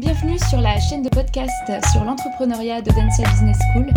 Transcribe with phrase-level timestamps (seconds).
[0.00, 1.50] Bienvenue sur la chaîne de podcast
[1.90, 3.90] sur l'entrepreneuriat d'Audencia Business School.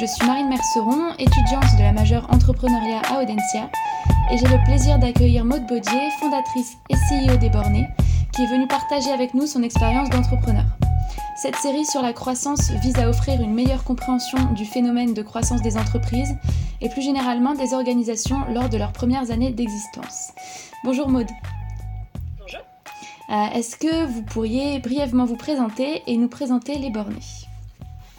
[0.00, 3.68] Je suis Marine Merceron, étudiante de la majeure entrepreneuriat à Audencia,
[4.30, 7.86] et j'ai le plaisir d'accueillir Maude Baudier, fondatrice et CEO des Bornés,
[8.34, 10.64] qui est venue partager avec nous son expérience d'entrepreneur.
[11.36, 15.60] Cette série sur la croissance vise à offrir une meilleure compréhension du phénomène de croissance
[15.60, 16.34] des entreprises
[16.80, 20.32] et plus généralement des organisations lors de leurs premières années d'existence.
[20.82, 21.28] Bonjour Maude.
[23.32, 27.16] Euh, Est-ce que vous pourriez brièvement vous présenter et nous présenter les bornés?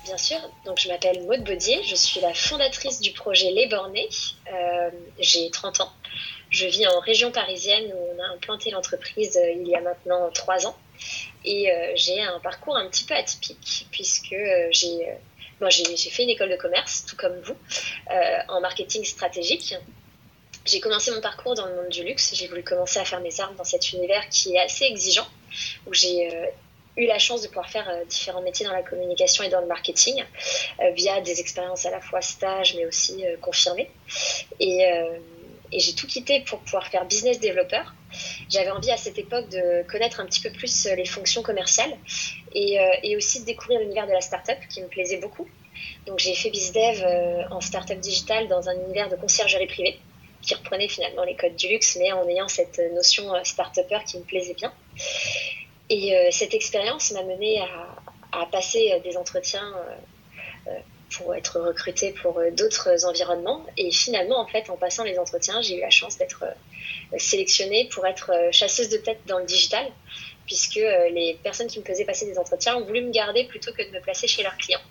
[0.06, 4.10] Bien sûr, donc je m'appelle Maude Baudier, je suis la fondatrice du projet Les Bornés.
[4.52, 4.90] Euh,
[5.20, 5.92] J'ai 30 ans.
[6.50, 10.30] Je vis en région parisienne où on a implanté l'entreprise euh, il y a maintenant
[10.34, 10.76] 3 ans.
[11.46, 14.36] Et j'ai un parcours un petit peu atypique puisque
[14.72, 15.08] j'ai
[15.60, 17.56] bon, fait une école de commerce, tout comme vous,
[18.48, 19.76] en marketing stratégique.
[20.66, 22.34] J'ai commencé mon parcours dans le monde du luxe.
[22.34, 25.28] J'ai voulu commencer à faire mes armes dans cet univers qui est assez exigeant,
[25.86, 26.46] où j'ai euh,
[26.96, 29.68] eu la chance de pouvoir faire euh, différents métiers dans la communication et dans le
[29.68, 30.24] marketing,
[30.80, 33.92] euh, via des expériences à la fois stage mais aussi confirmées.
[34.60, 34.86] Et,
[35.76, 37.96] j'ai tout quitté pour pouvoir faire business développeur.
[38.48, 41.98] J'avais envie à cette époque de connaître un petit peu plus les fonctions commerciales
[42.54, 45.50] et, aussi de découvrir l'univers de la startup qui me plaisait beaucoup.
[46.06, 47.04] Donc j'ai fait BizDev
[47.50, 50.00] en startup digital dans un univers de conciergerie privée
[50.44, 54.18] qui reprenait finalement les codes du luxe mais en ayant cette notion euh, start-upper qui
[54.18, 54.72] me plaisait bien.
[55.90, 57.62] Et euh, cette expérience m'a mené
[58.32, 59.74] à, passer euh, des entretiens
[61.16, 63.64] pour être recrutée pour d'autres environnements.
[63.78, 66.44] Et finalement, en fait, en passant les entretiens, j'ai eu la chance d'être
[67.18, 69.86] sélectionnée pour être chasseuse de tête dans le digital,
[70.48, 73.84] puisque les personnes qui me faisaient passer des entretiens ont voulu me garder plutôt que
[73.84, 74.82] de me placer chez leurs clients.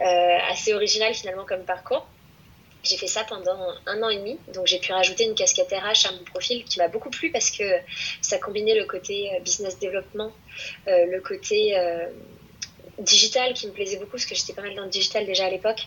[0.00, 2.08] Assez original finalement comme parcours.
[2.82, 6.08] J'ai fait ça pendant un an et demi, donc j'ai pu rajouter une casquette RH
[6.08, 7.64] à mon profil qui m'a beaucoup plu parce que
[8.20, 10.32] ça combinait le côté euh, business développement,
[10.88, 12.06] euh, le côté euh,
[12.98, 15.50] digital qui me plaisait beaucoup parce que j'étais pas mal dans le digital déjà à
[15.50, 15.86] l'époque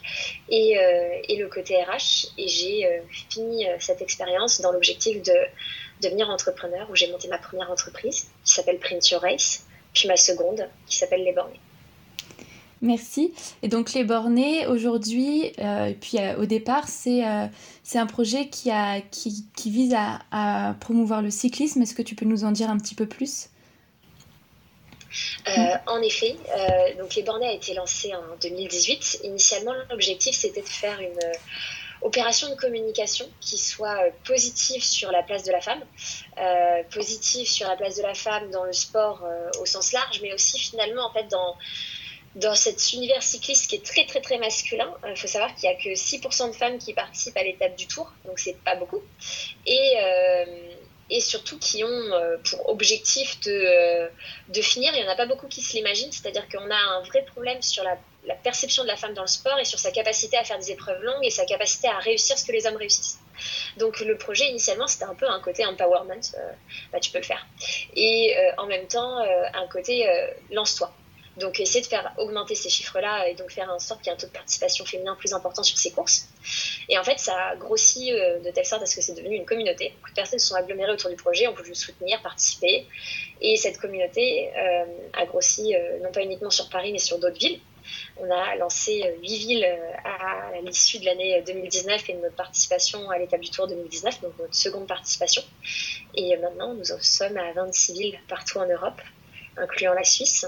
[0.49, 2.99] et, euh, et le côté RH et j'ai euh,
[3.29, 5.33] fini euh, cette expérience dans l'objectif de
[6.01, 10.17] devenir entrepreneur où j'ai monté ma première entreprise qui s'appelle Print Your Race puis ma
[10.17, 11.59] seconde qui s'appelle Les Bornés.
[12.85, 13.33] Merci.
[13.63, 17.47] Et donc les bornés aujourd'hui, euh, puis euh, au départ, c'est euh,
[17.83, 18.69] c'est un projet qui,
[19.65, 19.95] vise
[20.31, 21.81] à, promouvoir le cyclisme.
[21.81, 23.49] Est-ce que tu peux nous en dire un petit peu plus?
[25.87, 26.35] En effet,
[26.99, 29.21] donc les bornés a été lancé en 2018.
[29.23, 31.19] Initialement, l'objectif c'était de faire une
[32.01, 35.81] opération de communication qui soit positive sur la place de la femme,
[36.91, 39.23] positive sur la place de la femme dans le sport
[39.61, 41.55] au sens large, mais aussi finalement en fait dans
[42.35, 44.93] dans cet univers cycliste qui est très très très masculin.
[45.07, 47.87] Il faut savoir qu'il n'y a que 6% de femmes qui participent à l'étape du
[47.87, 49.01] tour, donc c'est pas beaucoup.
[49.65, 50.45] Et euh,
[51.19, 54.93] surtout qui ont euh, pour objectif de, euh, finir.
[54.95, 57.61] Il n'y en a pas beaucoup qui se l'imaginent, c'est-à-dire qu'on a un vrai problème
[57.61, 57.97] sur la,
[58.43, 61.01] perception de la femme dans le sport et sur sa capacité à faire des épreuves
[61.03, 63.19] longues et sa capacité à réussir ce que les hommes réussissent.
[63.77, 66.51] Donc le projet initialement c'était un peu un côté empowerment, euh,
[66.91, 67.45] bah, tu peux le faire.
[67.95, 70.07] Et euh, en même temps un côté
[70.49, 70.91] lance-toi.
[71.37, 74.17] Donc essayer de faire augmenter ces chiffres-là et donc faire en sorte qu'il y ait
[74.17, 76.29] un taux de participation féminin plus important sur ces courses.
[76.87, 79.35] Et en fait, ça a grossi euh, de telle sorte à ce que c'est devenu
[79.35, 79.93] une communauté.
[79.97, 82.87] Beaucoup de personnes se sont agglomérées autour du projet, ont voulu soutenir, participer.
[83.41, 87.37] Et cette communauté euh, a grossi euh, non pas uniquement sur Paris, mais sur d'autres
[87.37, 87.59] villes.
[88.17, 89.65] On a lancé huit villes
[90.03, 94.33] à l'issue de l'année 2019 et de notre participation à l'étape du Tour 2019, donc
[94.39, 95.43] notre seconde participation.
[96.15, 98.99] Et maintenant, nous en sommes à 26 villes partout en Europe,
[99.55, 100.47] incluant la Suisse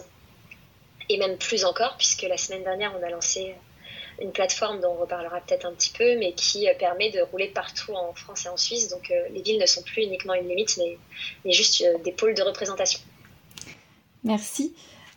[1.10, 3.56] et même plus encore, puisque la semaine dernière, on a lancé
[4.22, 7.94] une plateforme dont on reparlera peut-être un petit peu, mais qui permet de rouler partout
[7.94, 8.90] en France et en Suisse.
[8.90, 10.80] Donc euh, les villes ne sont plus uniquement une limite,
[11.46, 13.00] mais, juste euh, des pôles de représentation.
[14.24, 14.74] Merci.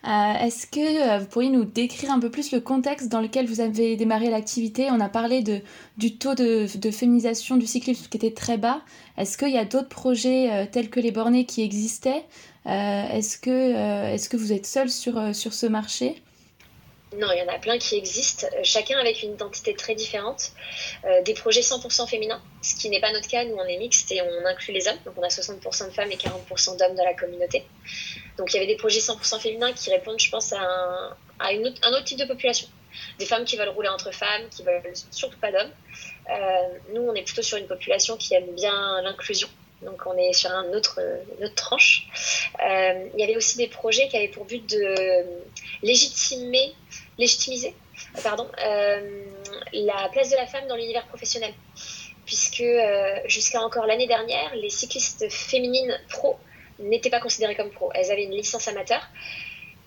[0.07, 3.47] Euh, Est-ce que euh, vous pourriez nous décrire un peu plus le contexte dans lequel
[3.47, 4.89] vous avez démarré l'activité?
[4.91, 5.61] On a parlé de,
[5.99, 8.81] du taux de, de, féminisation du cyclisme qui était très bas.
[9.19, 12.25] Est-ce qu'il y a d'autres projets euh, tels que les bornés qui existaient?
[12.71, 16.23] Est-ce que, est que vous êtes seul sur, sur ce marché?
[17.17, 20.53] Non, il y en a plein qui existent, chacun avec une identité très différente.
[21.05, 23.45] Euh, des projets 100% féminins, ce qui n'est pas notre cas.
[23.45, 24.99] Nous, on est mixte et on inclut les hommes.
[25.05, 27.65] Donc, on a 60% de femmes et 40% d'hommes dans la communauté.
[28.39, 31.53] Donc, il y avait des projets 100% féminins qui répondent, je pense, à un, à
[31.55, 32.69] autre, un autre type de population.
[33.19, 34.81] Des femmes qui veulent rouler entre femmes, qui veulent
[35.11, 35.73] surtout pas d'hommes.
[36.31, 39.49] Euh, nous, on est plutôt sur une population qui aime bien l'inclusion.
[39.83, 41.01] Donc on est sur un une autre
[41.55, 42.07] tranche.
[42.63, 45.25] Euh, il y avait aussi des projets qui avaient pour but de
[45.83, 46.75] légitimer,
[47.19, 47.75] légitimiser
[48.27, 49.25] euh,
[49.73, 51.53] la place de la femme dans l'univers professionnel.
[52.27, 56.39] Puisque euh, jusqu'à encore l'année dernière, les cyclistes féminines pro
[56.79, 57.91] n'étaient pas considérées comme pro.
[57.95, 59.01] Elles avaient une licence amateur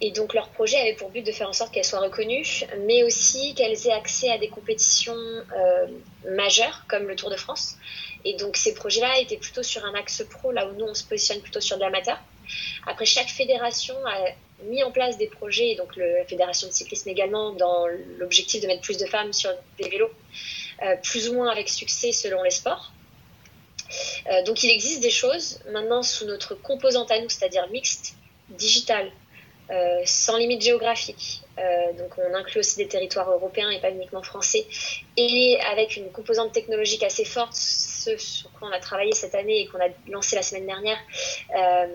[0.02, 3.04] Et donc leur projet avait pour but de faire en sorte qu'elles soient reconnues, mais
[3.04, 5.88] aussi qu'elles aient accès à des compétitions euh,
[6.30, 7.76] majeures comme le Tour de France.
[8.26, 11.04] Et donc ces projets-là étaient plutôt sur un axe pro, là où nous on se
[11.04, 12.20] positionne plutôt sur de l'amateur.
[12.86, 14.32] Après, chaque fédération a
[14.66, 17.88] mis en place des projets, et donc la fédération de cyclisme également, dans
[18.18, 20.12] l'objectif de mettre plus de femmes sur des vélos,
[20.84, 22.92] euh, plus ou moins avec succès selon les sports.
[24.32, 28.16] Euh, donc il existe des choses maintenant sous notre composante à nous, c'est-à-dire mixte,
[28.50, 29.12] digital,
[29.70, 31.42] euh, sans limite géographique.
[31.58, 34.66] Euh, donc on inclut aussi des territoires européens et pas uniquement français.
[35.16, 39.62] Et avec une composante technologique assez forte, ce sur quoi on a travaillé cette année
[39.62, 40.98] et qu'on a lancé la semaine dernière.
[41.58, 41.88] Euh,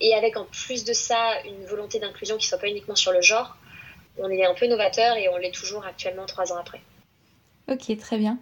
[0.00, 3.22] et avec en plus de ça une volonté d'inclusion qui soit pas uniquement sur le
[3.22, 3.56] genre.
[4.18, 6.80] On est un peu novateur et on l'est toujours actuellement trois ans après.
[7.70, 8.38] Ok, très bien.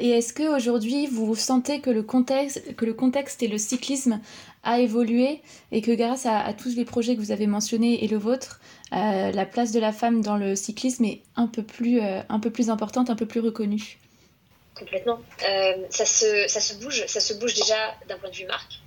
[0.00, 4.20] Et est-ce qu'aujourd'hui, vous sentez que le, contexte, que le contexte et le cyclisme
[4.62, 5.40] a évolué
[5.72, 8.60] et que grâce à, tous les projets que vous avez mentionnés et le vôtre,
[8.92, 12.40] euh, la place de la femme dans le cyclisme est un peu plus, euh, un
[12.40, 13.98] peu plus importante, un peu plus reconnue
[14.74, 15.20] Complètement.
[15.90, 17.76] ça, se, ça se bouge, ça se bouge déjà
[18.08, 18.79] d'un point de vue marque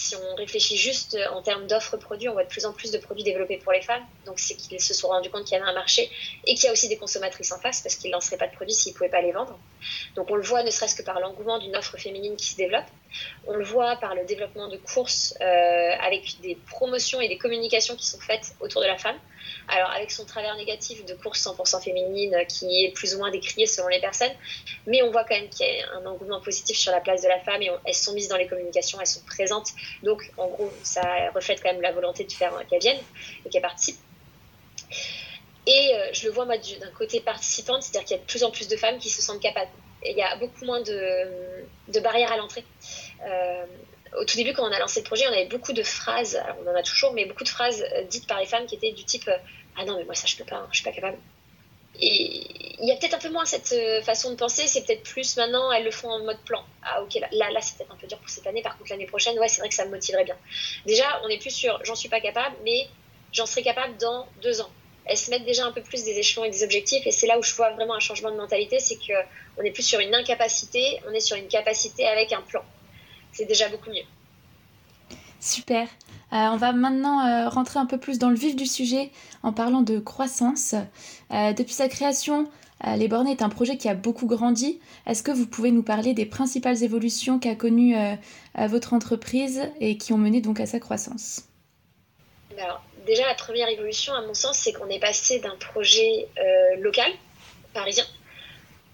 [0.00, 2.90] si on réfléchit juste euh, en termes d'offres produits, on voit de plus en plus
[2.90, 4.02] de produits développés pour les femmes.
[4.24, 6.10] Donc, c'est qu'ils se sont rendus compte qu'il y avait un marché
[6.46, 8.54] et qu'il y a aussi des consommatrices en face parce qu'ils ne lanceraient pas de
[8.54, 9.58] produits s'ils ne pouvaient pas les vendre.
[10.16, 12.86] Donc, on le voit ne serait-ce que par l'engouement d'une offre féminine qui se développe.
[13.46, 15.44] On le voit par le développement de courses euh,
[16.00, 19.18] avec des promotions et des communications qui sont faites autour de la femme.
[19.68, 23.66] Alors, avec son travers négatif de course 100% féminine qui est plus ou moins décrié
[23.66, 24.32] selon les personnes,
[24.86, 27.28] mais on voit quand même qu'il y a un engouement positif sur la place de
[27.28, 29.68] la femme et elles sont mises dans les communications, elles sont présentes.
[30.02, 31.02] Donc, en gros, ça
[31.34, 33.02] reflète quand même la volonté de faire qu'elles viennent
[33.44, 34.00] et qu'elles participent.
[35.66, 38.44] Et euh, je le vois, moi, d'un côté participante, c'est-à-dire qu'il y a de plus
[38.44, 39.70] en plus de femmes qui se sentent capables.
[40.04, 42.64] Il y a beaucoup moins de, barrières à l'entrée.
[43.26, 43.66] Euh,
[44.18, 46.70] au tout début, quand on a lancé le projet, on avait beaucoup de phrases, on
[46.70, 49.04] en a toujours, mais beaucoup de phrases euh, dites par les femmes qui étaient du
[49.04, 49.36] type euh,
[49.76, 51.18] Ah non, mais moi ça je peux pas, hein, je suis pas capable.
[52.00, 52.46] Et
[52.80, 55.36] il y a peut-être un peu moins cette euh, façon de penser, c'est peut-être plus
[55.36, 56.64] maintenant, elles le font en mode plan.
[56.82, 59.06] Ah ok, là, là, c'est peut-être un peu dur pour cette année, par contre l'année
[59.06, 60.36] prochaine, ouais, c'est vrai que ça me motiverait bien.
[60.86, 62.88] Déjà, on est plus sur J'en suis pas capable, mais
[63.32, 64.70] j'en serai capable dans deux ans.
[65.04, 67.38] Elles se mettent déjà un peu plus des échelons et des objectifs, et c'est là
[67.38, 71.00] où je vois vraiment un changement de mentalité, c'est qu'on est plus sur une incapacité,
[71.08, 72.64] on est sur une capacité avec un plan
[73.32, 74.04] c'est déjà beaucoup mieux.
[75.40, 75.88] Super.
[76.32, 79.10] Euh, on va maintenant euh, rentrer un peu plus dans le vif du sujet
[79.42, 80.74] en parlant de croissance.
[81.32, 82.48] Euh, depuis sa création,
[82.96, 84.80] Les Bornés est un projet qui a beaucoup grandi.
[85.06, 87.94] Est-ce que vous pouvez nous parler des principales évolutions qu'a connues
[88.56, 91.44] votre entreprise et qui ont mené donc à sa croissance?
[92.58, 96.26] Alors, déjà, la première évolution, à mon sens, c'est qu'on est passé d'un projet
[96.78, 97.12] local,
[97.74, 98.06] parisien,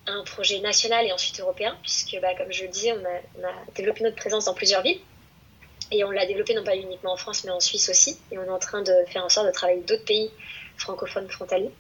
[0.07, 4.03] un projet national et ensuite européen, puisque, bah, comme je le disais, on a, développé
[4.03, 5.01] notre présence dans plusieurs villes.
[5.93, 8.19] Et on l'a développé non pas uniquement en France, mais en Suisse aussi.
[8.33, 10.31] Et on est en train de faire en sorte de travailler d'autres pays
[10.77, 11.71] francophones frontaliers.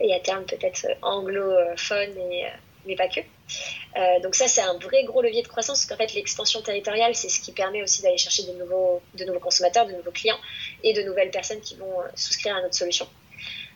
[0.00, 2.52] Et à terme, peut-être anglophones, mais,
[2.86, 3.20] mais pas que.
[3.20, 7.14] Euh, donc ça, c'est un vrai gros levier de croissance, parce qu'en fait, l'expansion territoriale,
[7.14, 10.38] c'est ce qui permet aussi d'aller chercher de nouveaux, de nouveaux consommateurs, de nouveaux clients
[10.82, 13.08] et de nouvelles personnes qui vont euh, souscrire à notre solution.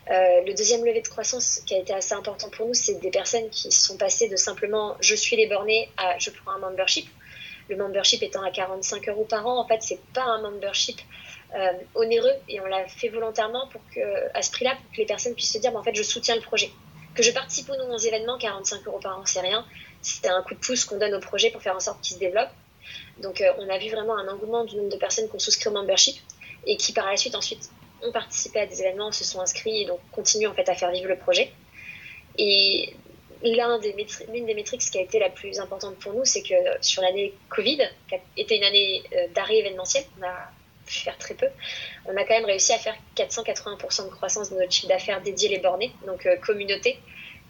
[0.09, 3.11] Euh, le deuxième levier de croissance qui a été assez important pour nous, c'est des
[3.11, 7.07] personnes qui sont passées de simplement je suis les bornés à je prends un membership.
[7.69, 10.99] Le membership étant à 45 euros par an, en fait, c'est pas un membership
[11.55, 13.99] euh, onéreux et on l'a fait volontairement pour que,
[14.33, 16.41] à ce prix-là, pour que les personnes puissent se dire en fait, je soutiens le
[16.41, 16.71] projet.
[17.13, 19.65] Que je participe ou non aux événements, 45 euros par an, c'est rien.
[20.01, 22.19] C'est un coup de pouce qu'on donne au projet pour faire en sorte qu'il se
[22.19, 22.49] développe.
[23.19, 25.69] Donc, euh, on a vu vraiment un engouement du nombre de personnes qui ont souscrit
[25.69, 26.15] au membership
[26.65, 27.69] et qui, par la suite, ensuite,
[28.03, 30.91] ont participé à des événements, se sont inscrits et donc continuent en fait à faire
[30.91, 31.51] vivre le projet.
[32.37, 32.93] Et
[33.43, 33.95] l'un des
[34.31, 37.33] l'une des métriques qui a été la plus importante pour nous, c'est que sur l'année
[37.49, 40.51] Covid, qui a été une année euh, d'arrêt événementiel, on a
[40.85, 41.47] pu faire très peu,
[42.05, 45.49] on a quand même réussi à faire 480% de croissance de notre chiffre d'affaires dédié
[45.49, 46.99] les bornés, donc euh, communauté.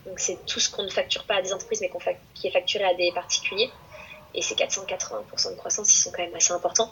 [0.06, 1.92] Donc c'est tout ce qu'on ne facture pas à des entreprises, mais
[2.34, 3.70] qui est facturé à des particuliers.
[4.34, 6.92] Et ces 480% de croissance, ils sont quand même assez importants.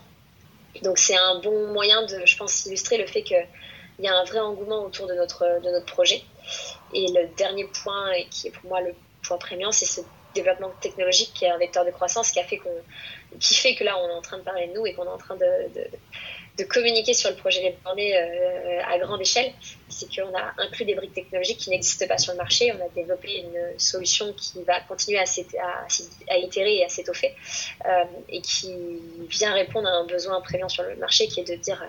[0.84, 3.48] Donc c'est un bon moyen de, je pense, illustrer le fait qu'il
[4.00, 6.24] y a un vrai engouement autour de notre, de notre projet.
[6.94, 10.02] Et le dernier point, et qui est pour moi le point prémiant, c'est ce
[10.34, 12.70] développement technologique qui est un vecteur de croissance qui a fait qu'on
[13.40, 15.10] qui fait que là on est en train de parler de nous et qu'on est
[15.10, 15.88] en train de, de
[16.64, 19.52] communiquer sur le projet Les Bornés euh, à grande échelle,
[19.88, 22.72] c'est qu'on a inclus des briques technologiques qui n'existent pas sur le marché.
[22.72, 27.36] On a développé une solution qui va continuer à, itérer et à s'étoffer
[27.86, 28.74] euh, et qui
[29.30, 31.84] vient répondre à un besoin prégnant sur le marché qui est de dire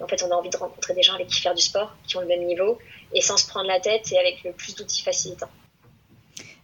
[0.00, 2.16] en fait, on a envie de rencontrer des gens avec qui faire du sport, qui
[2.16, 2.78] ont le même niveau
[3.12, 5.50] et sans se prendre la tête et avec le plus d'outils facilitants.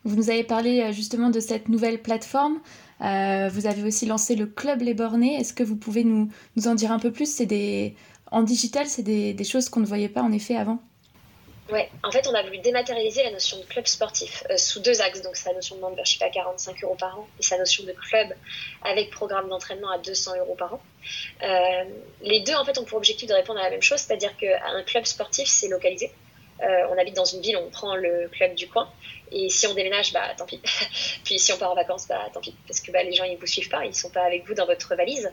[0.06, 2.60] Vous nous avez parlé euh, justement de cette nouvelle plateforme.
[3.00, 5.34] Euh, vous avez aussi lancé le Club Les Bornés.
[5.34, 6.30] Est-ce que vous pouvez nous,
[6.64, 7.26] en dire un peu plus?
[7.26, 7.94] C'est
[8.30, 10.78] en digital, c'est des, choses qu'on ne voyait pas en effet avant.
[11.72, 15.00] Ouais, en fait, on a voulu dématérialiser la notion de club sportif euh, sous deux
[15.00, 15.22] axes.
[15.22, 18.28] Donc, sa notion de membership à 45 euros par an et sa notion de club
[18.84, 20.80] avec programme d'entraînement à 200 euros par an.
[22.22, 24.84] Les deux, en fait, ont pour objectif de répondre à la même chose, c'est-à-dire qu'un
[24.84, 26.12] club sportif, c'est localisé.
[26.60, 28.88] On habite dans une ville, on prend le club du coin.
[29.32, 30.60] Et si on déménage, bah tant pis.
[31.24, 32.54] Puis si on part en vacances, bah tant pis.
[32.66, 34.66] Parce que bah, les gens, ils vous suivent pas, ils sont pas avec vous dans
[34.66, 35.30] votre valise.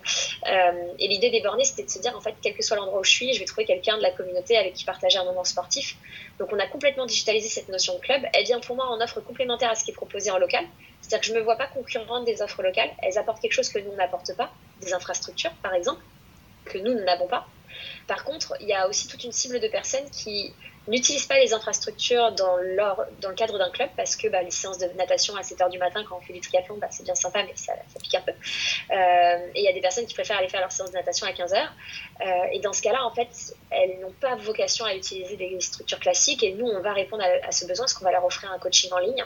[0.47, 2.99] Euh, et l'idée des bornés, c'était de se dire, en fait, quel que soit l'endroit
[2.99, 5.43] où je suis, je vais trouver quelqu'un de la communauté avec qui partager un moment
[5.43, 5.95] sportif.
[6.39, 8.23] Donc on a complètement digitalisé cette notion de club.
[8.33, 10.65] Elle vient pour moi en offre complémentaire à ce qui est proposé en local.
[11.01, 12.89] C'est-à-dire que je ne me vois pas concurrente des offres locales.
[13.01, 14.51] Elles apportent quelque chose que nous, n'apportons pas.
[14.81, 16.01] Des infrastructures, par exemple,
[16.65, 17.47] que nous n'avons pas.
[18.07, 20.53] Par contre, il y a aussi toute une cible de personnes qui
[20.87, 24.87] n'utilisent pas les infrastructures dans, le cadre d'un club parce que bah, les séances de
[24.97, 27.53] natation à 7h du matin quand on fait du triathlon, bah, c'est bien sympa, mais
[27.55, 28.31] ça, pique un peu.
[28.31, 31.25] Euh, et il y a des personnes qui préfèrent aller faire leur séance de natation
[31.25, 31.55] à 15h.
[31.55, 33.29] Euh, et dans ce cas-là, en fait,
[33.69, 37.51] elles n'ont pas vocation à utiliser des structures classiques et nous, on va répondre à,
[37.51, 39.23] ce besoin parce qu'on va leur offrir un coaching en ligne.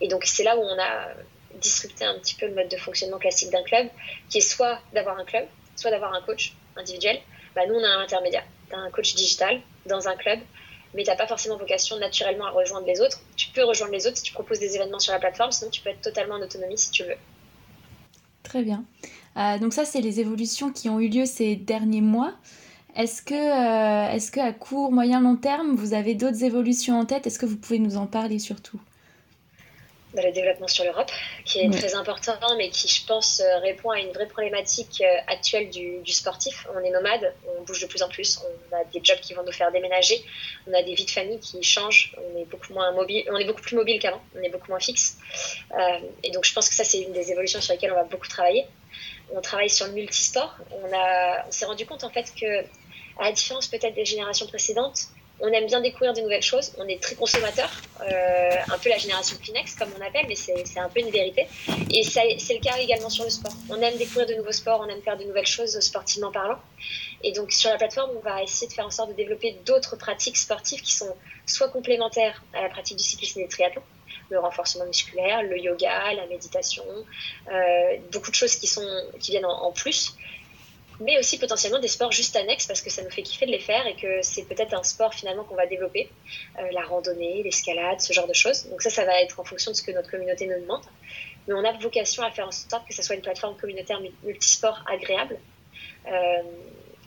[0.00, 1.08] Et donc, c'est là où on a
[1.54, 3.88] disrupté un petit peu le mode de fonctionnement classique d'un club,
[4.30, 7.20] qui est soit d'avoir un club, soit d'avoir un coach individuel.
[7.54, 8.44] Bah, nous, on a un intermédiaire.
[8.70, 10.38] Un coach digital dans un club
[10.94, 13.20] mais tu n'as pas forcément vocation naturellement à rejoindre les autres.
[13.36, 15.80] Tu peux rejoindre les autres si tu proposes des événements sur la plateforme, sinon tu
[15.80, 17.16] peux être totalement en autonomie si tu veux.
[18.42, 18.84] Très bien.
[19.36, 22.32] Euh, donc ça, c'est les évolutions qui ont eu lieu ces derniers mois.
[22.96, 27.04] Est-ce que, euh, est-ce que à court, moyen, long terme, vous avez d'autres évolutions en
[27.04, 27.26] tête?
[27.26, 28.80] Est-ce que vous pouvez nous en parler surtout?
[30.14, 31.10] Le développement sur l'Europe,
[31.44, 35.16] qui est très important, mais qui, je pense, euh, répond à une vraie problématique euh,
[35.26, 36.66] actuelle du, sportif.
[36.74, 38.40] On est nomade, on bouge de plus en plus,
[38.72, 40.24] on a des jobs qui vont nous faire déménager,
[40.66, 43.44] on a des vies de famille qui changent, on est beaucoup moins mobile, on est
[43.44, 45.18] beaucoup plus mobile qu'avant, on est beaucoup moins fixe.
[45.78, 48.04] Euh, et donc, je pense que ça, c'est une des évolutions sur lesquelles on va
[48.04, 48.66] beaucoup travailler.
[49.34, 50.56] On travaille sur le multisport.
[50.70, 52.60] On, a, on s'est rendu compte, en fait, que,
[53.18, 55.08] à la différence peut-être des générations précédentes,
[55.40, 58.98] on aime bien découvrir de nouvelles choses, on est très consommateur, euh, un peu la
[58.98, 61.46] génération Kleenex comme on appelle, mais c'est un peu une vérité.
[61.90, 63.52] Et c'est le cas également sur le sport.
[63.70, 66.58] On aime découvrir de nouveaux sports, on aime faire de nouvelles choses sportivement parlant.
[67.22, 69.96] Et donc sur la plateforme, on va essayer de faire en sorte de développer d'autres
[69.96, 71.14] pratiques sportives qui sont
[71.46, 73.82] soit complémentaires à la pratique du cyclisme et du triathlon,
[74.30, 76.84] le renforcement musculaire, le yoga, la méditation,
[77.50, 78.86] euh, beaucoup de choses qui, sont,
[79.20, 80.14] qui viennent en plus
[81.00, 83.60] mais aussi potentiellement des sports juste annexes parce que ça nous fait kiffer de les
[83.60, 86.10] faire et que c'est peut-être un sport finalement qu'on va développer,
[86.58, 88.68] euh, la randonnée, l'escalade, ce genre de choses.
[88.68, 90.82] Donc ça, ça va être en fonction de ce que notre communauté nous demande.
[91.46, 94.82] Mais on a vocation à faire en sorte que ça soit une plateforme communautaire multisport
[94.90, 95.38] agréable.
[96.06, 96.42] Euh,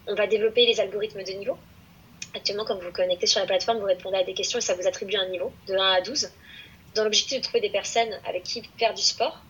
[0.07, 1.57] on va développer les algorithmes de niveau.
[2.33, 4.73] Actuellement, quand vous vous connectez sur la plateforme, vous répondez à des questions et ça
[4.73, 6.31] vous attribue un niveau de 1 à 12
[6.95, 9.41] dans l'objectif de trouver des personnes avec qui faire du sport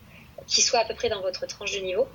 [0.47, 2.07] qui soient à peu près dans votre tranche de niveau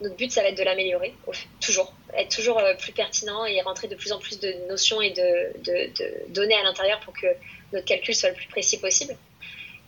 [0.00, 1.14] notre but, ça va être de l'améliorer,
[1.60, 5.10] toujours, être toujours euh, plus pertinent et rentrer de plus en plus de notions et
[5.10, 7.26] de, données à l'intérieur pour que
[7.72, 9.16] notre calcul soit le plus précis possible.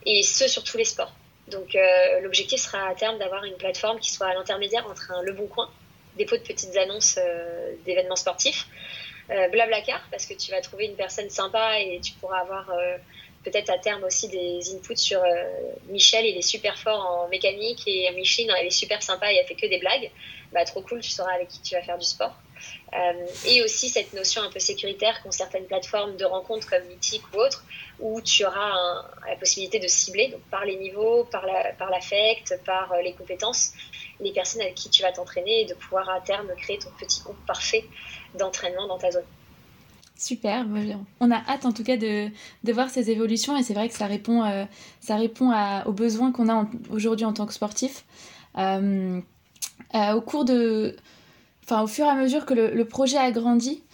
[0.06, 1.12] Et ce, sur tous les sports.
[1.48, 5.22] Donc, euh, l'objectif sera à terme d'avoir une plateforme qui soit à l'intermédiaire entre un
[5.22, 5.70] Le Bon Coin,
[6.16, 8.66] dépôt de petites annonces euh, d'événements sportifs,
[9.52, 12.72] Blablacar, parce que tu vas trouver une personne sympa et tu pourras avoir
[13.50, 15.44] peut-être à terme aussi des inputs sur euh,
[15.88, 19.46] Michel, il est super fort en mécanique et Micheline, elle est super sympa et elle
[19.46, 20.10] fait que des blagues.
[20.52, 22.34] Bah, trop cool, tu sauras avec qui tu vas faire du sport.
[22.92, 27.22] Euh, et aussi cette notion un peu sécuritaire qu'ont certaines plateformes de rencontres comme Mythic
[27.32, 27.64] ou autres,
[28.00, 33.02] où tu auras la possibilité de cibler, par les niveaux, par l'affect, par, par euh,
[33.02, 33.72] les compétences,
[34.20, 37.20] les personnes avec qui tu vas t'entraîner et de pouvoir à terme créer ton petit
[37.20, 37.84] groupe parfait
[38.34, 39.26] d'entraînement dans ta zone.
[40.18, 40.66] Super,
[41.20, 42.28] on a hâte en tout cas de,
[42.64, 44.64] de voir ces évolutions et c'est vrai que ça répond, euh,
[44.98, 45.16] ça
[45.86, 48.04] aux besoins qu'on a aujourd'hui en tant que sportif.
[48.58, 49.20] Euh,
[49.94, 50.96] euh, au cours de,
[51.62, 53.84] enfin fur et à mesure que le, projet a grandi,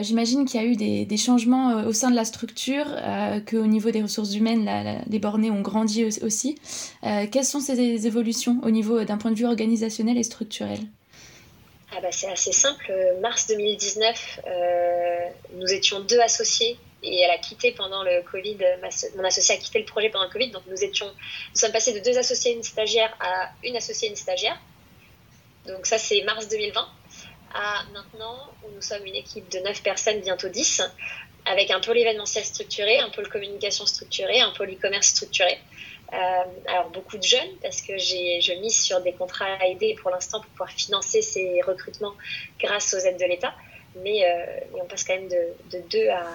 [0.00, 2.86] j'imagine qu'il y a eu des, des, changements au sein de la structure,
[3.50, 4.70] qu'au niveau des ressources humaines,
[5.08, 6.54] les bornés ont grandi aussi.
[7.02, 10.78] quelles sont ces évolutions au niveau d'un point de vue organisationnel et structurel?
[11.98, 12.92] Ah bah, C'est assez simple.
[13.20, 18.56] Mars 2019, euh, nous étions deux associés et elle a quitté pendant le Covid.
[19.16, 20.50] mon associé a quitté le projet pendant le Covid.
[20.52, 24.06] Donc nous, étions, nous sommes passés de deux associés et une stagiaire à une associée
[24.06, 24.56] et une stagiaire.
[25.66, 26.88] Donc ça, c'est mars 2020.
[27.54, 30.82] À maintenant, où nous sommes une équipe de 9 personnes, bientôt 10,
[31.46, 35.58] avec un peu l'événementiel structuré, un peu le communication structuré, un peu l'e-commerce structuré.
[36.12, 36.16] Euh,
[36.66, 40.50] alors beaucoup de jeunes parce que je mise sur des contrats aidés pour l'instant pour
[40.50, 42.14] pouvoir financer ces recrutements
[42.58, 43.52] grâce aux aides de l'État.
[44.02, 46.26] Mais, euh, on passe quand même de, de 2 à,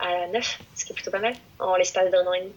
[0.00, 2.52] à 9, ce qui est plutôt pas mal, en l'espace d'un an et demi.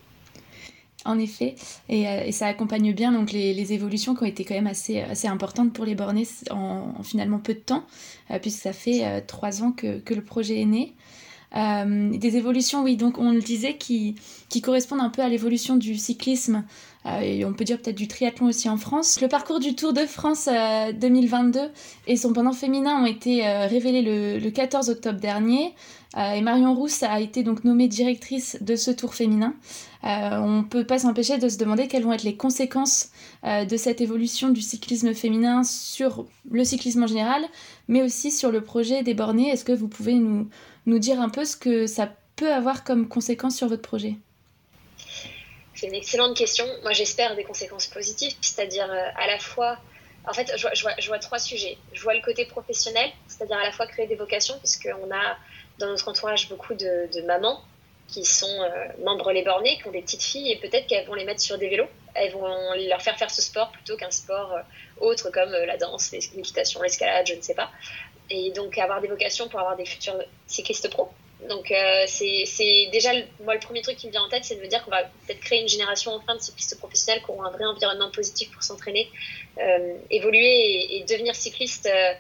[1.06, 1.56] En effet,
[1.88, 5.72] et, ça accompagne bien donc les, évolutions qui ont été quand même assez, assez importantes
[5.72, 7.86] pour les bornés en, finalement peu de temps,
[8.42, 10.94] puisque ça fait trois ans que, que, le projet est né.
[11.56, 14.16] Des évolutions, oui, donc on le disait, qui,
[14.62, 16.64] correspondent un peu à l'évolution du cyclisme
[17.06, 19.22] euh, et on peut dire peut-être du triathlon aussi en France.
[19.22, 20.50] Le parcours du Tour de France
[20.94, 21.68] 2022 euh,
[22.08, 24.02] et son pendant féminin ont été euh, révélés
[24.40, 25.74] le, 14 octobre dernier.
[26.18, 29.54] et Marion Rousse a été donc nommée directrice de ce tour féminin.
[30.04, 33.12] on ne peut pas s'empêcher de se demander quelles vont être les conséquences
[33.46, 37.44] de cette évolution du cyclisme féminin sur le cyclisme en général,
[37.88, 39.50] mais aussi sur le projet des bornés.
[39.50, 40.50] Est-ce que vous pouvez nous,
[40.86, 44.16] nous dire un peu ce que ça peut avoir comme conséquence sur votre projet
[45.80, 46.66] c'est une excellente question.
[46.84, 49.78] Moi, j'espère des conséquences positives, c'est-à-dire euh, à la fois.
[50.28, 51.78] En fait, je vois, trois sujets.
[51.94, 55.38] Je vois le côté professionnel, c'est-à-dire à la fois créer des vocations, puisqu'on a
[55.80, 57.64] dans notre entourage beaucoup de, mamans
[58.10, 61.14] qui sont euh, membres les bornés, qui ont des petites filles, et peut-être qu'elles vont
[61.14, 61.88] les mettre sur des vélos.
[62.16, 62.46] Elles vont
[62.88, 64.62] leur faire faire ce sport plutôt qu'un sport euh,
[65.00, 67.72] autre comme la danse, l'équitation, l'escalade, je ne sais pas.
[68.30, 71.10] Et donc avoir des vocations pour avoir des futurs cyclistes pro.
[71.48, 73.12] Donc euh, c'est déjà,
[73.44, 75.04] moi le premier truc qui me vient en tête, c'est de me dire qu'on va
[75.04, 78.62] peut-être créer une génération enfin de cyclistes professionnels qui auront un vrai environnement positif pour
[78.62, 79.10] s'entraîner,
[79.58, 82.14] euh, évoluer et, devenir cyclistes euh,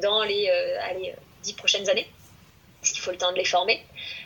[0.00, 0.50] dans les
[0.90, 2.06] allez, 10 prochaines années,
[2.80, 3.82] parce qu'il faut le temps de les former.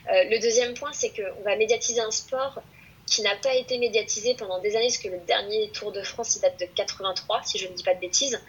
[0.09, 2.61] le deuxième point, c'est qu'on va médiatiser un sport
[3.11, 6.37] qui n'a pas été médiatisé pendant des années, parce que le dernier Tour de France,
[6.37, 8.41] il date de 83, si je ne dis pas de bêtises.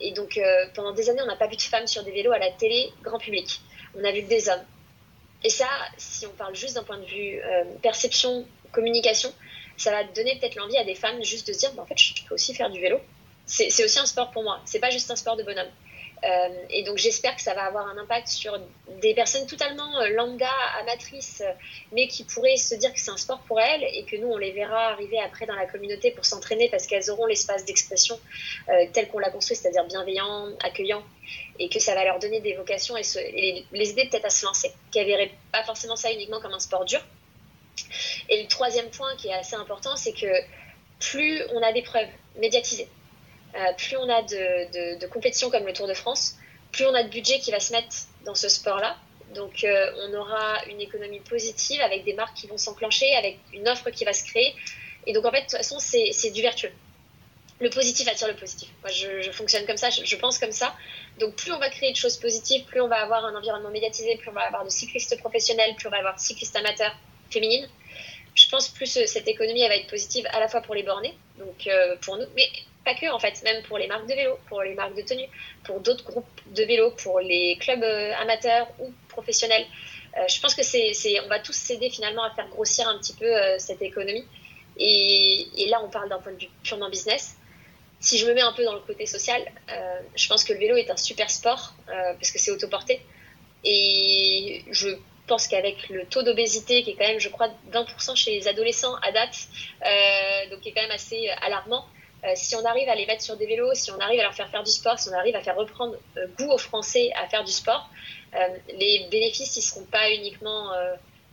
[0.00, 0.40] et donc
[0.74, 2.92] pendant des années, on n'a pas vu de femmes sur des vélos à la télé
[3.02, 3.60] grand public
[3.94, 4.64] on a vu que des hommes.
[5.44, 9.32] Et ça, si on parle juste d'un point de vue euh, perception, communication,
[9.76, 11.98] ça va donner peut-être l'envie à des femmes juste de se dire, bah, en fait,
[11.98, 13.00] je peux aussi faire du vélo.
[13.44, 14.60] C'est aussi un sport pour moi.
[14.64, 15.68] C'est pas juste un sport de bonhomme.
[16.24, 18.56] Euh, et donc j'espère que ça va avoir un impact sur
[19.00, 20.48] des personnes totalement euh, lambda,
[20.80, 21.42] amatrices,
[21.90, 24.36] mais qui pourraient se dire que c'est un sport pour elles et que nous, on
[24.36, 28.18] les verra arriver après dans la communauté pour s'entraîner parce qu'elles auront l'espace d'expression
[28.92, 31.02] tel qu'on l'a construit, c'est-à-dire bienveillant, accueillant,
[31.58, 34.72] et que ça va leur donner des vocations et, les aider peut-être à se lancer,
[34.90, 37.00] qu'elles ne verraient pas forcément ça uniquement comme un sport dur.
[38.28, 40.26] Et le troisième point qui est assez important, c'est que
[41.00, 42.88] plus on a des preuves médiatisées,
[43.54, 46.36] euh, plus on a de, compétitions comme le Tour de France,
[46.70, 48.96] plus on a de budget qui va se mettre dans ce sport-là.
[49.34, 53.68] Donc euh, on aura une économie positive avec des marques qui vont s'enclencher, avec une
[53.68, 54.54] offre qui va se créer.
[55.06, 56.72] Et donc en fait, de toute façon, c'est du vertueux
[57.60, 58.68] le positif attire le positif.
[58.82, 60.74] Moi, je, fonctionne comme ça, je, pense comme ça.
[61.20, 64.16] Donc, plus on va créer de choses positives, plus on va avoir un environnement médiatisé,
[64.16, 66.92] plus on va avoir de cyclistes professionnels, plus on va avoir de cyclistes amateurs
[67.30, 67.68] féminines.
[68.34, 70.82] Je pense plus euh, cette économie, elle va être positive à la fois pour les
[70.82, 71.68] bornés, donc
[72.00, 72.48] pour nous, mais
[72.84, 75.28] pas que en fait, même pour les marques de vélo, pour les marques de tenue,
[75.64, 79.66] pour d'autres groupes de vélo, pour les clubs euh, amateurs ou professionnels.
[80.28, 83.32] je pense que c'est, on va tous s'aider finalement à faire grossir un petit peu
[83.58, 84.24] cette économie.
[84.78, 87.36] Et, et, là, on parle d'un point de vue purement business
[88.02, 89.40] si je me mets un peu dans le côté social,
[89.70, 93.00] euh, je pense que le vélo est un super sport euh, parce que c'est autoporté.
[93.64, 94.88] Et je
[95.28, 98.96] pense qu'avec le taux d'obésité qui est quand même, je crois, 20% chez les adolescents
[98.96, 99.46] à date,
[99.86, 101.86] euh, donc qui est quand même assez alarmant,
[102.34, 104.48] si on arrive à les mettre sur des vélos, si on arrive à leur faire
[104.48, 105.96] faire du sport, si on arrive à faire reprendre
[106.38, 107.90] goût aux Français à faire du sport,
[108.78, 110.70] les bénéfices, ne seront pas uniquement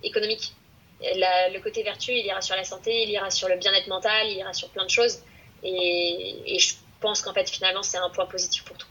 [0.03, 0.53] économiques.
[1.01, 4.37] le côté vertueux, il ira sur la santé, il ira sur le bien-être mental, il
[4.37, 5.19] ira sur plein de choses.
[5.63, 8.87] Et, je pense qu'en fait, finalement, c'est un point positif pour tout.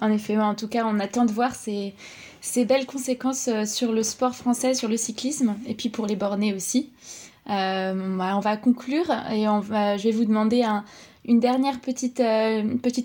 [0.00, 1.94] En effet, en tout cas, on attend de voir ces,
[2.40, 6.16] ces belles conséquences euh, sur le sport français, sur le cyclisme, et puis pour les
[6.16, 6.90] bornés aussi.
[7.50, 10.64] Euh, bah, on va conclure et je vais vous demander
[11.24, 12.62] une dernière petite, euh,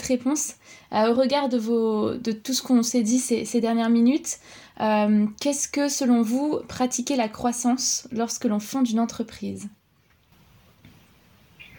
[0.08, 0.55] réponse.
[0.91, 4.38] au regard de, tout ce qu'on s'est dit ces, dernières minutes,
[4.77, 9.67] qu'est-ce que, selon vous, pratiquer la croissance lorsque l'on fonde une entreprise?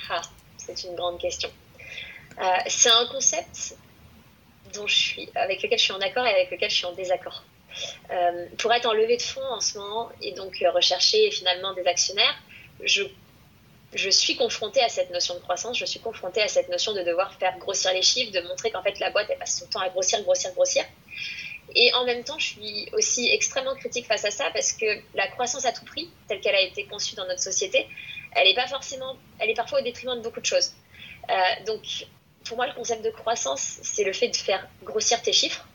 [0.09, 0.23] Ah
[0.75, 1.49] c'est une grande question.
[2.41, 3.77] Euh, c'est un concept
[4.75, 6.93] dont je suis, avec lequel je suis en accord et avec lequel je suis en
[6.93, 7.45] désaccord.
[8.11, 11.75] Euh, pour être en levée de fonds en ce moment et donc euh, rechercher finalement
[11.75, 12.35] des actionnaires,
[12.83, 17.03] je, suis confrontée à cette notion de croissance, je suis confrontée à cette notion de
[17.03, 19.81] devoir faire grossir les chiffres, de montrer qu'en fait la boîte elle passe son temps
[19.81, 20.85] à grossir, grossir, grossir.
[21.75, 25.27] Et en même temps, je suis aussi extrêmement critique face à ça parce que la
[25.29, 27.87] croissance à tout prix, telle qu'elle a été conçue dans notre société,
[28.33, 30.73] elle est pas forcément, elle est parfois au détriment de beaucoup de choses.
[31.29, 31.35] Euh,
[31.67, 32.07] donc,
[32.45, 35.67] pour moi, le concept de croissance, c'est le fait de faire grossir tes chiffres,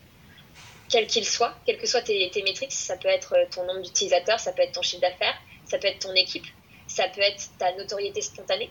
[0.88, 2.72] quels qu'ils soient, quelles que soient tes métriques.
[2.72, 6.00] Ça peut être ton nombre d'utilisateurs, ça peut être ton chiffre d'affaires, ça peut être
[6.00, 6.46] ton équipe,
[6.92, 8.70] ça peut être ta notoriété spontanée,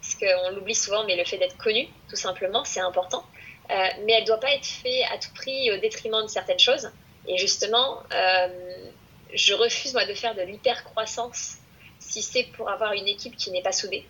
[0.00, 3.24] parce qu'on l'oublie souvent, mais le fait d'être connu, tout simplement, c'est important.
[3.70, 6.58] Euh, mais elle ne doit pas être faite à tout prix au détriment de certaines
[6.58, 6.90] choses.
[7.26, 8.48] Et justement, euh,
[9.32, 11.58] je refuse moi de faire de l'hyper croissance
[11.98, 14.04] si c'est pour avoir une équipe qui n'est pas soudée.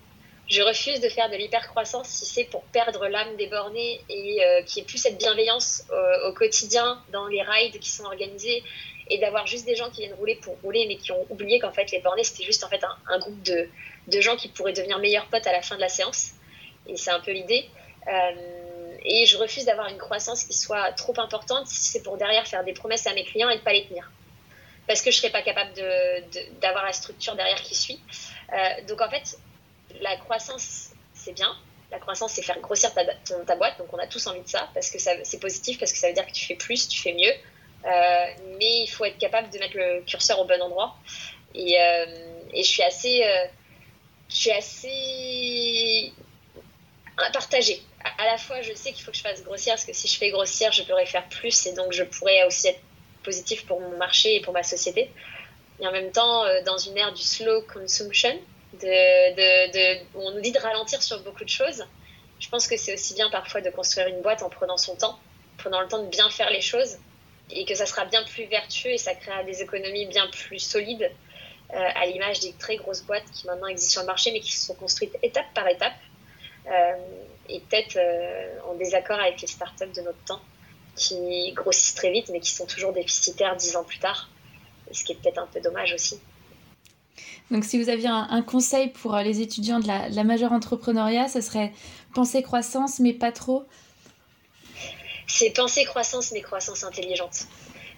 [0.48, 4.62] Je refuse de faire de l'hypercroissance si c'est pour perdre l'âme des bornés et euh,
[4.62, 8.64] qu'il n'y ait plus cette bienveillance euh, au quotidien dans les rides qui sont organisés
[9.12, 11.72] et d'avoir juste des gens qui viennent rouler pour rouler mais qui ont oublié qu'en
[11.72, 13.68] fait les bornés c'était juste en fait un, groupe de,
[14.08, 16.32] de, gens qui pourraient devenir meilleurs potes à la fin de la séance.
[16.86, 17.68] Et c'est un peu l'idée.
[18.08, 22.46] Euh, et je refuse d'avoir une croissance qui soit trop importante si c'est pour derrière
[22.46, 24.10] faire des promesses à mes clients et ne pas les tenir
[24.86, 25.72] parce que je ne serais pas capable
[26.60, 28.00] d'avoir la structure derrière qui suit.
[28.88, 29.38] donc en fait,
[30.00, 31.54] la croissance, c'est bien.
[31.90, 33.78] La croissance, c'est faire grossir ta, ta, boîte.
[33.78, 36.14] Donc, on a tous envie de ça parce que c'est positif, parce que ça veut
[36.14, 37.32] dire que tu fais plus, tu fais mieux.
[37.84, 38.26] Euh,
[38.58, 40.96] mais il faut être capable de mettre le curseur au bon endroit.
[41.54, 42.06] Et, euh,
[42.54, 43.46] je suis assez, euh,
[44.28, 46.12] je suis assez
[47.32, 47.82] partagée.
[48.18, 50.18] À, la fois, je sais qu'il faut que je fasse grossir parce que si je
[50.18, 52.80] fais grossir, je pourrais faire plus et donc je pourrais aussi être
[53.22, 55.10] positif pour mon marché et pour ma société.
[55.80, 58.38] Et en même temps, dans une ère du slow consumption,
[58.74, 61.84] de, on nous dit de ralentir sur beaucoup de choses.
[62.40, 65.18] Je pense que c'est aussi bien parfois de construire une boîte en prenant son temps,
[65.58, 66.98] prenant le temps de bien faire les choses,
[67.54, 71.10] et que ça sera bien plus vertueux et ça créera des économies bien plus solides,
[71.74, 74.52] euh, à l'image des très grosses boîtes qui maintenant existent sur le marché, mais qui
[74.52, 75.94] se sont construites étape par étape,
[76.66, 76.92] euh,
[77.48, 80.40] et peut-être euh, en désaccord avec les startups de notre temps,
[80.96, 84.28] qui grossissent très vite, mais qui sont toujours déficitaires dix ans plus tard,
[84.90, 86.20] ce qui est peut-être un peu dommage aussi.
[87.50, 91.72] Donc si vous aviez un, conseil pour les étudiants de la, majeure entrepreneuriat, ce serait
[92.14, 93.64] penser croissance, mais pas trop
[95.26, 97.46] C'est penser croissance, mais croissance intelligente.